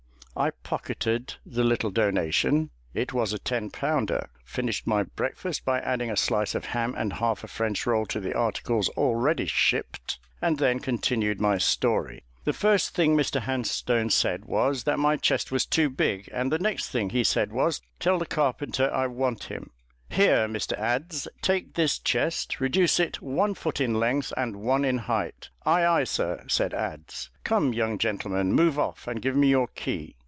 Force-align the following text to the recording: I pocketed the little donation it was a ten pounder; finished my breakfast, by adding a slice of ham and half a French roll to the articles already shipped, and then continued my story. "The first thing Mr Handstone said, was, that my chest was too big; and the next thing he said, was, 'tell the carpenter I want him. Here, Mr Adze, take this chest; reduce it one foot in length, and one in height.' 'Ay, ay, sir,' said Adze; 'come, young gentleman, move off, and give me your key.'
I 0.33 0.51
pocketed 0.63 1.35
the 1.45 1.63
little 1.65 1.91
donation 1.91 2.69
it 2.93 3.11
was 3.13 3.31
a 3.33 3.37
ten 3.37 3.69
pounder; 3.69 4.29
finished 4.45 4.87
my 4.87 5.03
breakfast, 5.03 5.65
by 5.65 5.81
adding 5.81 6.09
a 6.09 6.15
slice 6.15 6.55
of 6.55 6.65
ham 6.67 6.95
and 6.97 7.11
half 7.13 7.43
a 7.43 7.47
French 7.47 7.85
roll 7.85 8.05
to 8.07 8.19
the 8.21 8.33
articles 8.33 8.87
already 8.97 9.45
shipped, 9.45 10.19
and 10.41 10.57
then 10.57 10.79
continued 10.79 11.41
my 11.41 11.57
story. 11.57 12.23
"The 12.45 12.53
first 12.53 12.95
thing 12.95 13.15
Mr 13.15 13.41
Handstone 13.41 14.09
said, 14.09 14.45
was, 14.45 14.85
that 14.85 14.97
my 14.97 15.17
chest 15.17 15.51
was 15.51 15.65
too 15.65 15.89
big; 15.89 16.29
and 16.33 16.49
the 16.51 16.57
next 16.57 16.89
thing 16.89 17.09
he 17.11 17.25
said, 17.25 17.51
was, 17.51 17.81
'tell 17.99 18.17
the 18.17 18.25
carpenter 18.25 18.89
I 18.91 19.07
want 19.07 19.43
him. 19.43 19.69
Here, 20.09 20.47
Mr 20.47 20.79
Adze, 20.79 21.27
take 21.41 21.73
this 21.73 21.99
chest; 21.99 22.59
reduce 22.61 22.99
it 23.01 23.21
one 23.21 23.53
foot 23.53 23.79
in 23.81 23.95
length, 23.99 24.31
and 24.37 24.55
one 24.55 24.85
in 24.85 24.97
height.' 24.99 25.49
'Ay, 25.65 25.85
ay, 25.85 26.03
sir,' 26.05 26.45
said 26.47 26.73
Adze; 26.73 27.29
'come, 27.43 27.73
young 27.73 27.97
gentleman, 27.99 28.53
move 28.53 28.79
off, 28.79 29.07
and 29.07 29.21
give 29.21 29.35
me 29.35 29.49
your 29.49 29.67
key.' 29.67 30.15